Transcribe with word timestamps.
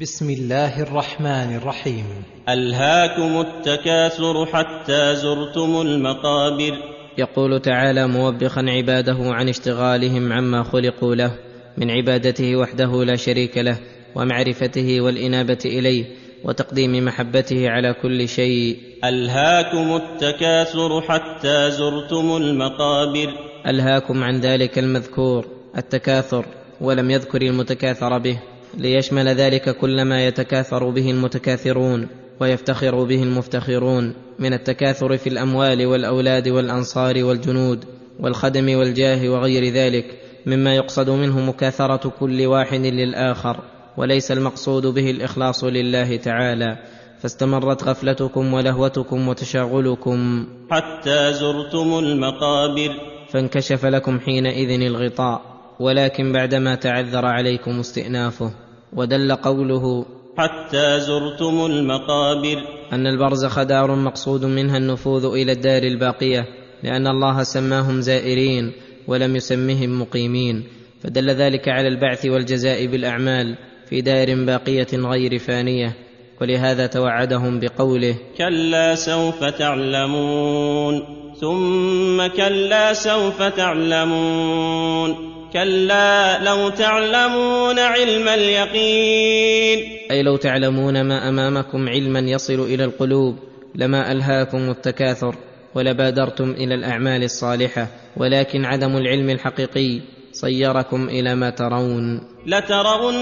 بسم 0.00 0.30
الله 0.30 0.82
الرحمن 0.82 1.56
الرحيم. 1.56 2.04
ألهاكم 2.48 3.40
التكاثر 3.40 4.46
حتى 4.46 5.16
زرتم 5.16 5.80
المقابر. 5.80 6.78
يقول 7.18 7.60
تعالى 7.60 8.06
موبخا 8.06 8.64
عباده 8.68 9.16
عن 9.20 9.48
اشتغالهم 9.48 10.32
عما 10.32 10.62
خلقوا 10.62 11.14
له 11.14 11.30
من 11.78 11.90
عبادته 11.90 12.56
وحده 12.56 13.04
لا 13.04 13.16
شريك 13.16 13.58
له 13.58 13.78
ومعرفته 14.14 15.00
والإنابة 15.00 15.58
إليه 15.64 16.04
وتقديم 16.44 17.04
محبته 17.04 17.68
على 17.70 17.94
كل 18.02 18.28
شيء. 18.28 18.76
ألهاكم 19.04 19.96
التكاثر 19.96 21.00
حتى 21.00 21.70
زرتم 21.70 22.36
المقابر. 22.36 23.34
ألهاكم 23.66 24.24
عن 24.24 24.40
ذلك 24.40 24.78
المذكور 24.78 25.46
التكاثر 25.76 26.44
ولم 26.80 27.10
يذكر 27.10 27.42
المتكاثر 27.42 28.18
به. 28.18 28.38
ليشمل 28.74 29.28
ذلك 29.28 29.76
كل 29.76 30.02
ما 30.02 30.26
يتكاثر 30.26 30.90
به 30.90 31.10
المتكاثرون 31.10 32.08
ويفتخر 32.40 33.04
به 33.04 33.22
المفتخرون 33.22 34.14
من 34.38 34.52
التكاثر 34.52 35.16
في 35.16 35.28
الأموال 35.28 35.86
والأولاد 35.86 36.48
والأنصار 36.48 37.24
والجنود 37.24 37.84
والخدم 38.20 38.78
والجاه 38.78 39.28
وغير 39.28 39.72
ذلك 39.72 40.04
مما 40.46 40.74
يقصد 40.74 41.10
منه 41.10 41.40
مكاثرة 41.40 42.12
كل 42.20 42.46
واحد 42.46 42.80
للآخر 42.80 43.60
وليس 43.96 44.32
المقصود 44.32 44.86
به 44.86 45.10
الإخلاص 45.10 45.64
لله 45.64 46.16
تعالى. 46.16 46.78
فاستمرت 47.20 47.84
غفلتكم 47.84 48.54
ولهوتكم 48.54 49.28
وتشاغلكم. 49.28 50.46
حتى 50.70 51.32
زرتم 51.32 51.98
المقابر. 51.98 52.94
فانكشف 53.30 53.86
لكم 53.86 54.20
حينئذ 54.20 54.82
الغطاء 54.82 55.42
ولكن 55.80 56.32
بعدما 56.32 56.74
تعذر 56.74 57.26
عليكم 57.26 57.78
استئنافه. 57.80 58.67
ودل 58.96 59.34
قوله 59.34 60.04
حتى 60.38 61.00
زرتم 61.00 61.66
المقابر. 61.66 62.62
أن 62.92 63.06
البرزخ 63.06 63.62
دار 63.62 63.94
مقصود 63.94 64.44
منها 64.44 64.76
النفوذ 64.76 65.24
إلى 65.24 65.52
الدار 65.52 65.82
الباقية 65.82 66.44
لأن 66.82 67.06
الله 67.06 67.42
سماهم 67.42 68.00
زائرين 68.00 68.72
ولم 69.08 69.36
يسمهم 69.36 70.00
مقيمين 70.00 70.64
فدل 71.02 71.30
ذلك 71.30 71.68
على 71.68 71.88
البعث 71.88 72.26
والجزاء 72.26 72.86
بالأعمال 72.86 73.56
في 73.88 74.00
دار 74.00 74.44
باقية 74.44 74.86
غير 74.94 75.38
فانية 75.38 75.96
ولهذا 76.40 76.86
توعدهم 76.86 77.60
بقوله 77.60 78.14
كلا 78.38 78.94
سوف 78.94 79.44
تعلمون 79.44 81.02
ثم 81.40 82.26
كلا 82.26 82.92
سوف 82.92 83.42
تعلمون. 83.42 85.37
كلا 85.52 86.44
لو 86.44 86.68
تعلمون 86.68 87.78
علم 87.78 88.28
اليقين. 88.28 89.78
أي 90.10 90.22
لو 90.22 90.36
تعلمون 90.36 91.00
ما 91.00 91.28
أمامكم 91.28 91.88
علما 91.88 92.20
يصل 92.20 92.60
إلى 92.60 92.84
القلوب 92.84 93.38
لما 93.74 94.12
ألهاكم 94.12 94.70
التكاثر 94.70 95.34
ولبادرتم 95.74 96.50
إلى 96.50 96.74
الأعمال 96.74 97.24
الصالحة 97.24 97.86
ولكن 98.16 98.64
عدم 98.64 98.96
العلم 98.96 99.30
الحقيقي 99.30 100.00
صيركم 100.32 101.08
إلى 101.08 101.34
ما 101.34 101.50
ترون. 101.50 102.20
لترون 102.46 103.14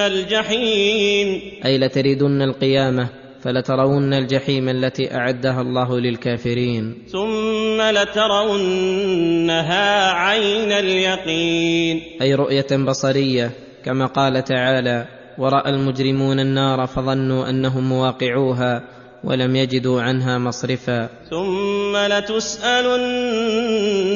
الجحيم. 0.00 1.40
أي 1.64 1.78
لتردن 1.78 2.42
القيامة 2.42 3.21
فلترون 3.42 4.14
الجحيم 4.14 4.68
التي 4.68 5.14
أعدها 5.14 5.60
الله 5.60 6.00
للكافرين. 6.00 6.94
ثم 7.08 7.82
لترونها 7.82 10.12
عين 10.12 10.72
اليقين. 10.72 12.02
أي 12.22 12.34
رؤية 12.34 12.76
بصرية 12.86 13.50
كما 13.84 14.06
قال 14.06 14.44
تعالى 14.44 15.06
ورأى 15.38 15.70
المجرمون 15.70 16.40
النار 16.40 16.86
فظنوا 16.86 17.50
أنهم 17.50 17.88
مواقعوها 17.88 18.82
ولم 19.24 19.56
يجدوا 19.56 20.02
عنها 20.02 20.38
مصرفا. 20.38 21.08
ثم 21.30 21.96
لتسألن 21.96 22.64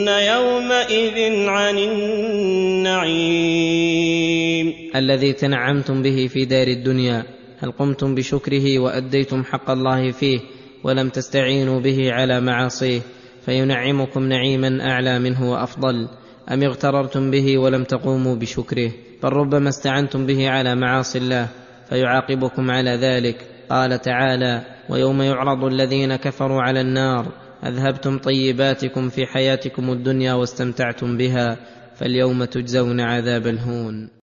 يومئذ 0.09 1.48
عن 1.48 1.78
النعيم. 1.78 3.06
الذي 4.97 5.32
تنعمتم 5.32 6.03
به 6.03 6.28
في 6.32 6.44
دار 6.44 6.66
الدنيا. 6.66 7.35
هل 7.59 7.72
قمتم 7.72 8.15
بشكره 8.15 8.78
وأديتم 8.78 9.44
حق 9.44 9.71
الله 9.71 10.11
فيه 10.11 10.41
ولم 10.84 11.09
تستعينوا 11.09 11.81
به 11.81 12.12
على 12.12 12.41
معاصيه 12.41 13.00
فينعمكم 13.47 14.22
نعيما 14.22 14.91
أعلى 14.91 15.19
منه 15.19 15.50
وأفضل 15.50 16.09
أم 16.53 16.62
اغتررتم 16.62 17.31
به 17.31 17.59
ولم 17.59 17.84
تقوموا 17.84 18.34
بشكره 18.34 18.93
بل 19.22 19.28
ربما 19.28 19.69
استعنتم 19.69 20.27
به 20.27 20.50
على 20.50 20.75
معاصي 20.75 21.19
الله 21.19 21.49
فيعاقبكم 21.89 22.71
على 22.71 22.91
ذلك 22.91 23.37
قال 23.71 24.00
تعالى 24.00 24.65
ويوم 24.89 25.22
يعرض 25.22 25.65
الذين 25.65 26.16
كفروا 26.16 26.62
على 26.62 26.81
النار 26.81 27.27
أذهبتم 27.65 28.19
طيباتكم 28.19 29.09
في 29.09 29.27
حياتكم 29.27 29.91
الدنيا 29.91 30.34
واستمتعتم 30.34 31.16
بها 31.16 31.56
فاليوم 31.95 32.45
تجزون 32.45 33.00
عذاب 33.00 33.47
الهون 33.47 34.09